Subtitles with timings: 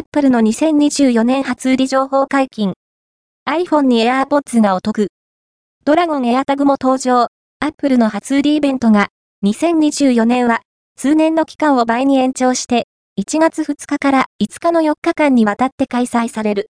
[0.00, 2.72] Apple の2024年初売り情報解禁。
[3.46, 5.08] iPhone に AirPods がお得。
[5.84, 7.26] ドラゴン AirTag も登場。
[7.60, 9.08] Apple の初売りイベントが、
[9.44, 10.62] 2024年は、
[10.96, 12.86] 通年の期間を倍に延長して、
[13.20, 16.68] 1月2日から5日の4日間にわたって開催される。